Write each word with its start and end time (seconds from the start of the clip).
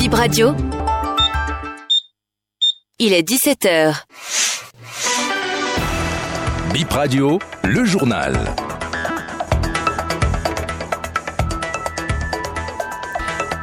Bip 0.00 0.14
Radio. 0.14 0.54
Il 2.98 3.12
est 3.12 3.20
17h. 3.20 3.94
Bip 6.72 6.90
Radio, 6.90 7.38
le 7.64 7.84
journal. 7.84 8.34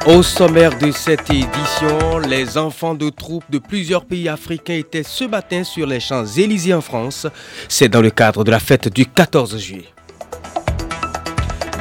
Au 0.06 0.22
sommaire 0.22 0.78
de 0.78 0.92
cette 0.92 1.28
édition, 1.28 2.20
les 2.20 2.56
enfants 2.56 2.94
de 2.94 3.10
troupes 3.10 3.50
de 3.50 3.58
plusieurs 3.58 4.04
pays 4.04 4.28
africains 4.28 4.74
étaient 4.74 5.02
ce 5.02 5.24
matin 5.24 5.64
sur 5.64 5.88
les 5.88 5.98
Champs-Élysées 5.98 6.72
en 6.72 6.82
France. 6.82 7.26
C'est 7.68 7.88
dans 7.88 8.00
le 8.00 8.10
cadre 8.10 8.44
de 8.44 8.52
la 8.52 8.60
fête 8.60 8.86
du 8.86 9.06
14 9.06 9.58
juillet. 9.58 9.88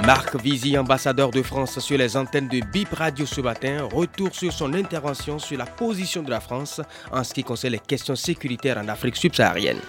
Marc 0.07 0.37
Vizy, 0.37 0.77
ambassadeur 0.77 1.31
de 1.31 1.43
France 1.43 1.79
sur 1.79 1.97
les 1.97 2.15
antennes 2.15 2.47
de 2.47 2.61
BIP 2.71 2.93
Radio 2.93 3.25
ce 3.25 3.41
matin, 3.41 3.89
retour 3.91 4.33
sur 4.33 4.53
son 4.53 4.73
intervention 4.73 5.37
sur 5.37 5.57
la 5.57 5.65
position 5.65 6.23
de 6.23 6.29
la 6.29 6.39
France 6.39 6.79
en 7.11 7.25
ce 7.25 7.33
qui 7.33 7.43
concerne 7.43 7.73
les 7.73 7.79
questions 7.79 8.15
sécuritaires 8.15 8.77
en 8.77 8.87
Afrique 8.87 9.17
subsaharienne. 9.17 9.81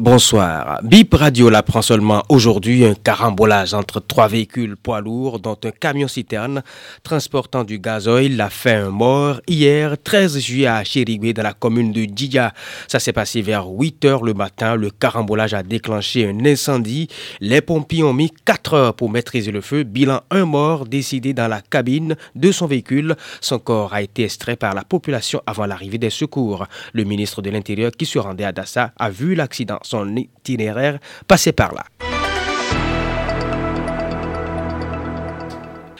Bonsoir. 0.00 0.78
BIP 0.84 1.12
Radio 1.14 1.50
l'apprend 1.50 1.82
seulement 1.82 2.22
aujourd'hui 2.28 2.84
un 2.84 2.94
carambolage 2.94 3.74
entre 3.74 3.98
trois 3.98 4.28
véhicules 4.28 4.76
poids 4.76 5.00
lourds, 5.00 5.40
dont 5.40 5.58
un 5.64 5.72
camion-citerne 5.72 6.62
transportant 7.02 7.64
du 7.64 7.80
gazoil 7.80 8.40
a 8.40 8.48
fait 8.48 8.74
un 8.74 8.90
mort 8.90 9.40
hier 9.48 9.96
13 10.00 10.38
juillet 10.38 10.68
à 10.68 10.84
Chéribé 10.84 11.32
dans 11.32 11.42
la 11.42 11.52
commune 11.52 11.90
de 11.90 12.04
Djidja. 12.04 12.52
Ça 12.86 13.00
s'est 13.00 13.12
passé 13.12 13.42
vers 13.42 13.66
8 13.66 14.04
heures 14.04 14.22
le 14.22 14.34
matin. 14.34 14.76
Le 14.76 14.90
carambolage 14.90 15.52
a 15.52 15.64
déclenché 15.64 16.28
un 16.28 16.46
incendie. 16.46 17.08
Les 17.40 17.60
pompiers 17.60 18.04
ont 18.04 18.14
mis 18.14 18.30
4 18.44 18.74
heures 18.74 18.94
pour 18.94 19.10
maîtriser 19.10 19.50
le 19.50 19.60
feu. 19.60 19.82
Bilan 19.82 20.20
un 20.30 20.44
mort 20.44 20.86
décidé 20.86 21.34
dans 21.34 21.48
la 21.48 21.60
cabine 21.60 22.14
de 22.36 22.52
son 22.52 22.66
véhicule. 22.66 23.16
Son 23.40 23.58
corps 23.58 23.92
a 23.94 24.02
été 24.02 24.22
extrait 24.22 24.54
par 24.54 24.76
la 24.76 24.84
population 24.84 25.42
avant 25.44 25.66
l'arrivée 25.66 25.98
des 25.98 26.10
secours. 26.10 26.68
Le 26.92 27.02
ministre 27.02 27.42
de 27.42 27.50
l'Intérieur 27.50 27.90
qui 27.90 28.06
se 28.06 28.20
rendait 28.20 28.44
à 28.44 28.52
Dassa 28.52 28.92
a 28.96 29.10
vu 29.10 29.34
l'accident 29.34 29.80
son 29.88 30.16
itinéraire 30.16 30.98
passé 31.26 31.52
par 31.52 31.72
là. 31.72 31.84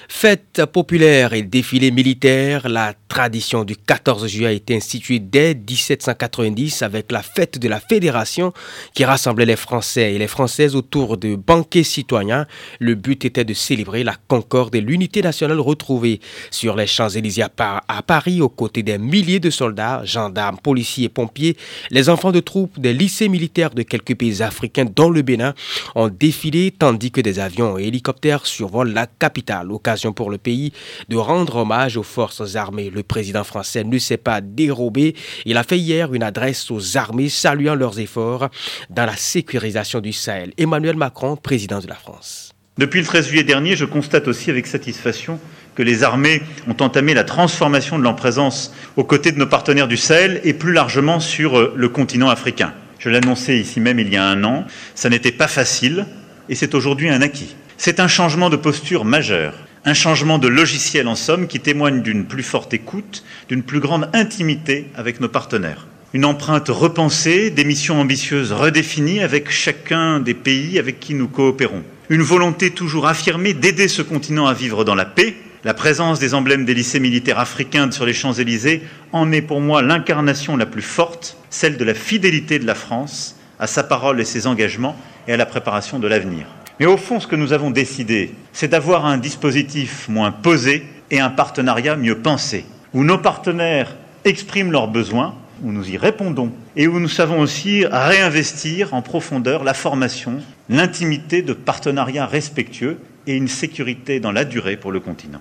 Fête 0.08 0.64
populaire 0.67 1.33
et 1.33 1.42
défilé 1.42 1.91
militaire, 1.91 2.69
la 2.69 2.92
tradition 3.09 3.64
du 3.64 3.77
14 3.77 4.27
juillet 4.27 4.47
a 4.47 4.53
été 4.53 4.77
instituée 4.77 5.19
dès 5.19 5.55
1790 5.55 6.83
avec 6.83 7.11
la 7.11 7.23
fête 7.23 7.59
de 7.59 7.69
la 7.69 7.81
Fédération 7.81 8.53
qui 8.95 9.05
rassemblait 9.05 9.47
les 9.47 9.56
Français 9.56 10.14
et 10.14 10.19
les 10.19 10.28
Françaises 10.28 10.77
autour 10.77 11.17
de 11.17 11.34
banquets 11.34 11.83
citoyens. 11.83 12.47
Le 12.79 12.95
but 12.95 13.25
était 13.25 13.45
de 13.45 13.55
célébrer 13.55 14.05
la 14.05 14.14
concorde 14.29 14.75
et 14.75 14.81
l'unité 14.81 15.23
nationale 15.23 15.59
retrouvée 15.61 16.20
sur 16.51 16.77
les 16.77 16.86
Champs-Élysées 16.86 17.45
à 17.59 18.03
Paris 18.03 18.41
aux 18.41 18.48
côtés 18.48 18.83
des 18.83 18.98
milliers 18.98 19.41
de 19.41 19.51
soldats, 19.51 20.05
gendarmes, 20.05 20.59
policiers 20.59 21.06
et 21.06 21.09
pompiers. 21.09 21.56
Les 21.91 22.09
enfants 22.11 22.33
de 22.33 22.41
troupes 22.41 22.79
des 22.79 22.92
lycées 22.92 23.29
militaires 23.29 23.70
de 23.70 23.83
quelques 23.83 24.14
pays 24.14 24.42
africains 24.42 24.84
dont 24.84 25.11
le 25.11 25.23
Bénin 25.23 25.55
ont 25.95 26.09
défilé 26.09 26.70
tandis 26.70 27.11
que 27.11 27.20
des 27.20 27.39
avions 27.39 27.79
et 27.79 27.84
hélicoptères 27.84 28.47
survolent 28.47 28.92
la 28.92 29.06
capitale. 29.06 29.73
Occasion 29.73 30.12
pour 30.12 30.31
le 30.31 30.39
pays 30.39 30.73
de 31.09 31.17
rendre 31.17 31.56
hommage 31.56 31.97
aux 31.97 32.03
forces 32.03 32.55
armées. 32.55 32.91
Président 33.09 33.42
français 33.42 33.83
ne 33.83 33.98
s'est 33.98 34.17
pas 34.17 34.41
dérobé. 34.41 35.17
Il 35.45 35.56
a 35.56 35.64
fait 35.64 35.78
hier 35.78 36.14
une 36.14 36.23
adresse 36.23 36.70
aux 36.70 36.97
armées 36.97 37.28
saluant 37.28 37.75
leurs 37.75 37.98
efforts 37.98 38.48
dans 38.91 39.06
la 39.06 39.17
sécurisation 39.17 40.01
du 40.01 40.12
Sahel. 40.12 40.53
Emmanuel 40.59 40.97
Macron, 40.97 41.36
président 41.36 41.81
de 41.81 41.89
la 41.89 41.97
France. 41.97 42.53
Depuis 42.79 43.01
le 43.01 43.06
13 43.06 43.27
juillet 43.27 43.42
dernier, 43.42 43.75
je 43.75 43.84
constate 43.84 44.29
aussi 44.29 44.51
avec 44.51 44.69
satisfaction 44.69 45.41
que 45.75 45.83
les 45.83 46.05
armées 46.05 46.42
ont 46.69 46.77
entamé 46.81 47.12
la 47.12 47.25
transformation 47.25 47.98
de 47.98 48.05
leur 48.05 48.14
présence 48.14 48.73
aux 48.97 49.05
côtés 49.05 49.33
de 49.33 49.39
nos 49.39 49.46
partenaires 49.46 49.89
du 49.89 49.96
Sahel 49.96 50.40
et 50.45 50.52
plus 50.52 50.73
largement 50.73 51.19
sur 51.19 51.58
euh, 51.58 51.73
le 51.77 51.89
continent 51.89 52.29
africain. 52.29 52.73
Je 52.98 53.11
l'annonçais 53.11 53.58
ici 53.58 53.80
même 53.80 53.98
il 53.98 54.13
y 54.13 54.17
a 54.17 54.25
un 54.25 54.45
an, 54.45 54.64
ça 54.95 55.08
n'était 55.08 55.33
pas 55.33 55.48
facile 55.48 56.07
et 56.48 56.55
c'est 56.55 56.75
aujourd'hui 56.75 57.08
un 57.08 57.23
acquis. 57.23 57.57
C'est 57.77 58.01
un 58.01 58.08
changement 58.08 58.51
de 58.51 58.57
posture 58.57 59.05
majeur 59.05 59.55
un 59.89 59.95
changement 59.95 60.39
de 60.39 60.49
logiciel 60.49 61.09
en 61.09 61.15
somme 61.15 61.47
qui 61.47 61.61
témoigne 61.61 62.03
d'une 62.03 62.27
plus 62.27 62.43
forte 62.43 62.75
écoute, 62.75 63.25
d'une 63.49 63.63
plus 63.63 63.81
grande 63.81 64.11
intimité 64.13 64.89
avec 64.95 65.19
nos 65.19 65.31
partenaires. 65.31 65.87
Une 66.13 66.27
empreinte 66.27 66.69
repensée, 66.69 67.51
des 67.51 67.65
missions 67.65 67.99
ambitieuses 67.99 68.53
redéfinies 68.53 69.21
avec 69.21 69.51
chacun 69.51 70.21
des 70.21 70.35
pays 70.35 70.79
avec 70.79 71.01
qui 71.01 71.15
nous 71.15 71.27
coopérons. 71.27 71.83
Une 72.11 72.21
volonté 72.21 72.71
toujours 72.71 73.07
affirmée 73.07 73.55
d'aider 73.55 73.89
ce 73.89 74.03
continent 74.03 74.47
à 74.47 74.53
vivre 74.53 74.85
dans 74.85 74.95
la 74.95 75.07
paix. 75.07 75.35
La 75.65 75.73
présence 75.73 76.19
des 76.19 76.35
emblèmes 76.35 76.67
des 76.67 76.75
lycées 76.75 77.01
militaires 77.01 77.39
africains 77.39 77.91
sur 77.91 78.05
les 78.05 78.13
Champs-Élysées 78.13 78.83
en 79.13 79.33
est 79.33 79.43
pour 79.43 79.63
moi 79.63 79.81
l'incarnation 79.81 80.59
la 80.59 80.67
plus 80.67 80.83
forte, 80.83 81.39
celle 81.49 81.79
de 81.79 81.85
la 81.85 81.95
fidélité 81.95 82.59
de 82.59 82.67
la 82.67 82.75
France 82.75 83.37
à 83.59 83.67
sa 83.67 83.83
parole 83.83 84.20
et 84.20 84.27
ses 84.27 84.47
engagements 84.47 84.97
et 85.27 85.33
à 85.33 85.39
la 85.39 85.47
préparation 85.47 85.99
de 85.99 86.09
l'avenir. 86.09 86.47
Mais 86.80 86.86
au 86.86 86.96
fond, 86.96 87.18
ce 87.18 87.27
que 87.27 87.36
nous 87.36 87.52
avons 87.52 87.70
décidé, 87.70 88.33
c'est 88.52 88.68
d'avoir 88.68 89.05
un 89.05 89.18
dispositif 89.18 90.08
moins 90.08 90.30
posé 90.30 90.84
et 91.11 91.20
un 91.20 91.30
partenariat 91.30 91.96
mieux 91.96 92.18
pensé, 92.18 92.64
où 92.94 93.02
nos 93.02 93.18
partenaires 93.18 93.96
expriment 94.24 94.70
leurs 94.70 94.89
besoins, 94.89 95.34
où 95.62 95.72
nous 95.72 95.90
y 95.90 95.96
répondons 95.96 96.52
et 96.77 96.86
où 96.86 97.00
nous 97.00 97.08
savons 97.08 97.40
aussi 97.40 97.84
réinvestir 97.84 98.94
en 98.94 99.02
profondeur 99.02 99.64
la 99.64 99.74
formation, 99.74 100.40
l'intimité 100.68 101.42
de 101.42 101.52
partenariats 101.52 102.27
respectueux 102.27 102.98
et 103.27 103.34
une 103.34 103.48
sécurité 103.48 104.20
dans 104.20 104.33
la 104.33 104.45
durée 104.45 104.77
pour 104.77 104.92
le 104.92 105.00
continent. 105.00 105.40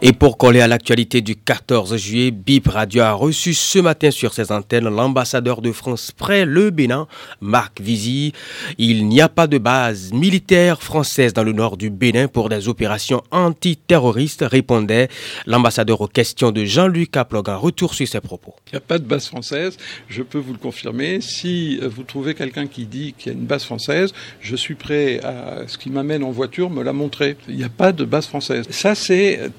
Et 0.00 0.12
pour 0.12 0.38
coller 0.38 0.60
à 0.60 0.68
l'actualité 0.68 1.22
du 1.22 1.34
14 1.34 1.96
juillet, 1.96 2.30
BIP 2.30 2.68
Radio 2.68 3.02
a 3.02 3.12
reçu 3.12 3.52
ce 3.52 3.80
matin 3.80 4.12
sur 4.12 4.32
ses 4.32 4.52
antennes 4.52 4.88
l'ambassadeur 4.88 5.60
de 5.60 5.72
France 5.72 6.12
près 6.12 6.44
le 6.44 6.70
Bénin, 6.70 7.08
Marc 7.40 7.80
Vizy. 7.80 8.32
Il 8.78 9.08
n'y 9.08 9.20
a 9.20 9.28
pas 9.28 9.48
de 9.48 9.58
base 9.58 10.12
militaire 10.12 10.84
française 10.84 11.32
dans 11.32 11.42
le 11.42 11.50
nord 11.52 11.76
du 11.76 11.90
Bénin 11.90 12.28
pour 12.28 12.48
des 12.48 12.68
opérations 12.68 13.24
antiterroristes, 13.32 14.44
répondait 14.48 15.08
l'ambassadeur 15.46 16.00
aux 16.00 16.06
questions 16.06 16.52
de 16.52 16.64
Jean-Luc 16.64 17.16
Aplog. 17.16 17.50
Un 17.50 17.56
retour 17.56 17.92
sur 17.94 18.06
ses 18.06 18.20
propos. 18.20 18.54
Il 18.68 18.74
n'y 18.74 18.78
a 18.78 18.82
pas 18.82 18.98
de 18.98 19.04
base 19.04 19.26
française, 19.26 19.76
je 20.08 20.22
peux 20.22 20.38
vous 20.38 20.52
le 20.52 20.60
confirmer. 20.60 21.20
Si 21.20 21.80
vous 21.82 22.04
trouvez 22.04 22.34
quelqu'un 22.34 22.68
qui 22.68 22.86
dit 22.86 23.14
qu'il 23.18 23.32
y 23.32 23.34
a 23.34 23.38
une 23.38 23.46
base 23.46 23.64
française, 23.64 24.12
je 24.40 24.54
suis 24.54 24.76
prêt 24.76 25.18
à 25.24 25.66
ce 25.66 25.76
qui 25.76 25.90
m'amène 25.90 26.22
en 26.22 26.30
voiture 26.30 26.70
me 26.70 26.84
la 26.84 26.92
montrer. 26.92 27.36
Il 27.48 27.56
n'y 27.56 27.64
a 27.64 27.68
pas 27.68 27.90
de 27.90 28.04
base 28.04 28.28
française. 28.28 28.64
Ça, 28.70 28.94
c'est 28.94 29.50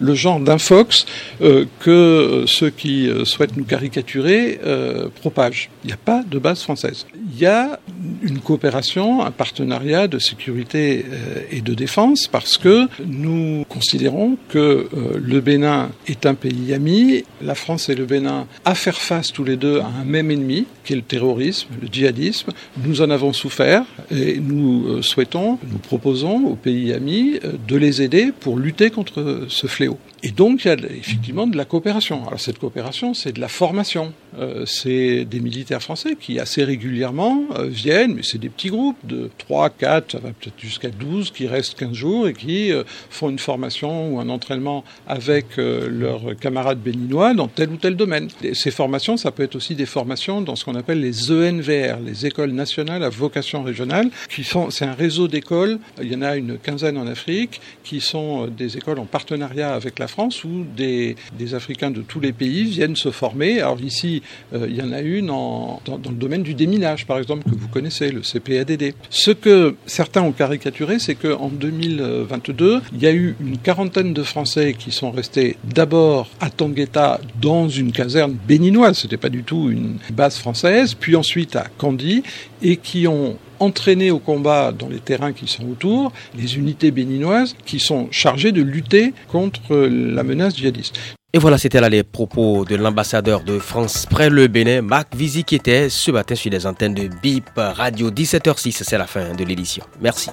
le 0.00 0.14
genre 0.14 0.40
d'infox 0.40 1.06
euh, 1.40 1.64
que 1.80 2.44
ceux 2.46 2.70
qui 2.70 3.08
euh, 3.08 3.24
souhaitent 3.24 3.56
nous 3.56 3.64
caricaturer 3.64 4.60
euh, 4.64 5.08
propagent. 5.20 5.70
Il 5.84 5.88
n'y 5.88 5.92
a 5.92 5.98
pas 5.98 6.22
de 6.26 6.38
base 6.38 6.62
française. 6.62 7.06
Il 7.38 7.42
y 7.42 7.46
a 7.46 7.78
une 8.24 8.40
coopération, 8.40 9.24
un 9.24 9.30
partenariat 9.30 10.08
de 10.08 10.18
sécurité 10.18 11.04
et 11.52 11.60
de 11.60 11.72
défense 11.72 12.26
parce 12.26 12.58
que 12.58 12.88
nous 13.06 13.64
considérons 13.68 14.36
que 14.48 14.88
le 15.14 15.40
Bénin 15.40 15.90
est 16.08 16.26
un 16.26 16.34
pays 16.34 16.74
ami, 16.74 17.22
la 17.40 17.54
France 17.54 17.90
et 17.90 17.94
le 17.94 18.06
Bénin 18.06 18.48
à 18.64 18.74
faire 18.74 18.96
face 18.96 19.32
tous 19.32 19.44
les 19.44 19.56
deux 19.56 19.78
à 19.78 19.86
un 19.86 20.04
même 20.04 20.32
ennemi, 20.32 20.66
qui 20.82 20.94
est 20.94 20.96
le 20.96 21.02
terrorisme, 21.02 21.68
le 21.80 21.86
djihadisme. 21.86 22.50
Nous 22.84 23.02
en 23.02 23.10
avons 23.10 23.32
souffert 23.32 23.84
et 24.10 24.40
nous 24.40 25.00
souhaitons, 25.04 25.60
nous 25.70 25.78
proposons 25.78 26.44
aux 26.44 26.56
pays 26.56 26.92
amis 26.92 27.38
de 27.68 27.76
les 27.76 28.02
aider 28.02 28.32
pour 28.40 28.58
lutter 28.58 28.90
contre 28.90 29.44
ce 29.46 29.68
fléau. 29.68 29.96
Et 30.22 30.30
donc, 30.30 30.64
il 30.64 30.68
y 30.68 30.70
a 30.70 30.74
effectivement 30.74 31.46
de 31.46 31.56
la 31.56 31.64
coopération. 31.64 32.26
Alors, 32.26 32.40
cette 32.40 32.58
coopération, 32.58 33.14
c'est 33.14 33.32
de 33.32 33.40
la 33.40 33.48
formation. 33.48 34.12
Euh, 34.38 34.64
c'est 34.66 35.24
des 35.24 35.40
militaires 35.40 35.82
français 35.82 36.16
qui, 36.18 36.40
assez 36.40 36.64
régulièrement, 36.64 37.27
euh, 37.56 37.66
viennent, 37.66 38.14
mais 38.14 38.22
c'est 38.22 38.38
des 38.38 38.48
petits 38.48 38.68
groupes 38.68 38.98
de 39.04 39.30
3, 39.38 39.70
4, 39.70 40.12
ça 40.12 40.18
va 40.18 40.30
peut-être 40.30 40.58
jusqu'à 40.58 40.90
12, 40.90 41.30
qui 41.30 41.46
restent 41.46 41.78
15 41.78 41.92
jours 41.92 42.28
et 42.28 42.34
qui 42.34 42.72
euh, 42.72 42.84
font 43.10 43.30
une 43.30 43.38
formation 43.38 44.14
ou 44.14 44.20
un 44.20 44.28
entraînement 44.28 44.84
avec 45.06 45.56
leurs 45.56 46.36
camarades 46.40 46.78
béninois 46.78 47.34
dans 47.34 47.48
tel 47.48 47.70
ou 47.70 47.76
tel 47.76 47.96
domaine. 47.96 48.28
Ces 48.52 48.70
formations, 48.70 49.16
ça 49.16 49.30
peut 49.30 49.42
être 49.42 49.56
aussi 49.56 49.74
des 49.74 49.86
formations 49.86 50.40
dans 50.40 50.56
ce 50.56 50.64
qu'on 50.64 50.74
appelle 50.74 51.00
les 51.00 51.30
ENVR, 51.30 51.98
les 52.04 52.26
écoles 52.26 52.52
nationales 52.52 53.02
à 53.02 53.08
vocation 53.08 53.62
régionale, 53.62 54.10
qui 54.28 54.44
sont, 54.44 54.70
c'est 54.70 54.84
un 54.84 54.94
réseau 54.94 55.28
d'écoles, 55.28 55.78
il 56.00 56.12
y 56.12 56.16
en 56.16 56.22
a 56.22 56.36
une 56.36 56.58
quinzaine 56.58 56.98
en 56.98 57.06
Afrique, 57.06 57.60
qui 57.84 58.00
sont 58.00 58.46
des 58.46 58.76
écoles 58.76 58.98
en 58.98 59.06
partenariat 59.06 59.74
avec 59.74 59.98
la 59.98 60.08
France 60.08 60.44
où 60.44 60.64
des, 60.76 61.16
Africains 61.54 61.90
de 61.90 62.02
tous 62.02 62.20
les 62.20 62.32
pays 62.32 62.64
viennent 62.64 62.96
se 62.96 63.10
former. 63.10 63.60
Alors 63.60 63.80
ici, 63.80 64.22
euh, 64.52 64.66
il 64.68 64.76
y 64.76 64.82
en 64.82 64.92
a 64.92 65.00
une 65.00 65.28
dans, 65.28 65.80
le 65.86 66.14
domaine 66.14 66.42
du 66.42 66.54
déminage, 66.54 67.06
par 67.06 67.17
exemple, 67.18 67.44
que 67.44 67.54
vous 67.54 67.68
connaissez 67.68 68.10
le 68.10 68.20
CPADD. 68.20 68.94
Ce 69.10 69.30
que 69.30 69.76
certains 69.86 70.22
ont 70.22 70.32
caricaturé, 70.32 70.98
c'est 70.98 71.14
qu'en 71.14 71.48
2022, 71.48 72.82
il 72.92 73.02
y 73.02 73.06
a 73.06 73.12
eu 73.12 73.36
une 73.40 73.58
quarantaine 73.58 74.12
de 74.14 74.22
Français 74.22 74.74
qui 74.78 74.92
sont 74.92 75.10
restés 75.10 75.56
d'abord 75.64 76.28
à 76.40 76.50
Tangueta 76.50 77.20
dans 77.40 77.68
une 77.68 77.92
caserne 77.92 78.36
béninoise, 78.46 78.98
c'était 78.98 79.16
pas 79.16 79.28
du 79.28 79.42
tout 79.42 79.70
une 79.70 79.98
base 80.12 80.38
française, 80.38 80.94
puis 80.94 81.16
ensuite 81.16 81.56
à 81.56 81.66
Candy, 81.78 82.22
et 82.62 82.76
qui 82.76 83.06
ont 83.06 83.36
entraîné 83.60 84.10
au 84.10 84.18
combat 84.18 84.72
dans 84.72 84.88
les 84.88 85.00
terrains 85.00 85.32
qui 85.32 85.46
sont 85.46 85.68
autour 85.68 86.12
les 86.36 86.56
unités 86.56 86.90
béninoises 86.90 87.56
qui 87.64 87.80
sont 87.80 88.08
chargées 88.10 88.52
de 88.52 88.62
lutter 88.62 89.12
contre 89.28 89.76
la 89.76 90.22
menace 90.22 90.56
djihadiste. 90.56 91.17
Et 91.34 91.38
voilà, 91.38 91.58
c'était 91.58 91.78
là 91.82 91.90
les 91.90 92.04
propos 92.04 92.64
de 92.64 92.74
l'ambassadeur 92.74 93.42
de 93.42 93.58
France 93.58 94.06
près 94.06 94.30
le 94.30 94.46
Bénin, 94.46 94.80
Marc 94.80 95.14
Vizy, 95.14 95.44
qui 95.44 95.56
était 95.56 95.90
ce 95.90 96.10
matin 96.10 96.34
sur 96.34 96.50
les 96.50 96.66
antennes 96.66 96.94
de 96.94 97.08
BIP 97.22 97.50
Radio 97.54 98.10
17h06. 98.10 98.82
C'est 98.82 98.96
la 98.96 99.06
fin 99.06 99.34
de 99.34 99.44
l'édition. 99.44 99.84
Merci. 100.00 100.30